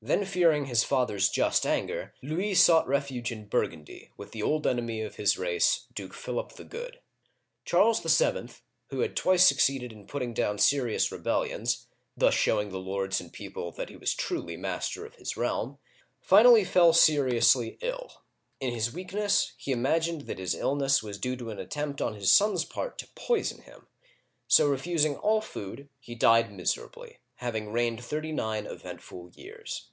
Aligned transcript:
Then 0.00 0.24
fearing 0.26 0.66
his 0.66 0.84
father's 0.84 1.28
just 1.28 1.66
anger, 1.66 2.14
Louis 2.22 2.54
sought 2.54 2.86
refuge 2.86 3.32
in 3.32 3.48
Burgundy, 3.48 4.12
with 4.16 4.30
the 4.30 4.44
old 4.44 4.64
enemy 4.64 5.00
of 5.02 5.16
his 5.16 5.36
race, 5.36 5.86
Duke 5.92 6.14
Philip 6.14 6.52
the 6.52 6.62
Good. 6.62 7.00
Charles 7.64 7.98
VII., 8.00 8.48
who 8.90 9.00
had 9.00 9.16
twice 9.16 9.44
succeeded 9.44 9.92
in 9.92 10.06
putting 10.06 10.32
down 10.32 10.58
serious 10.58 11.10
rebellions,— 11.10 11.88
thus 12.16 12.34
showing 12.34 12.68
the 12.68 12.78
lords 12.78 13.20
and 13.20 13.32
people 13.32 13.72
that 13.72 13.88
he 13.88 13.96
was 13.96 14.14
truly 14.14 14.56
master 14.56 15.04
of 15.04 15.16
his 15.16 15.36
realm,— 15.36 15.78
finally 16.30 16.62
fell 16.62 16.92
seriously 16.92 17.76
ill. 17.80 18.22
In 18.60 18.72
his 18.72 18.92
weakness, 18.92 19.52
he 19.56 19.72
imagined 19.72 20.22
that 20.28 20.36
bis 20.36 20.54
illness 20.54 21.02
was 21.02 21.18
due 21.18 21.34
to 21.34 21.50
an 21.50 21.58
attempt 21.58 22.00
on 22.00 22.14
his 22.14 22.30
son's 22.30 22.64
part 22.64 22.98
to 22.98 23.08
poison 23.16 23.62
him, 23.62 23.88
so 24.46 24.68
refusing 24.68 25.16
all 25.16 25.40
food, 25.40 25.88
he 25.98 26.14
died 26.14 26.52
miserably, 26.52 27.18
having 27.38 27.70
reigned 27.70 28.02
thirty 28.04 28.32
nine 28.32 28.66
eventful 28.66 29.30
years. 29.36 29.90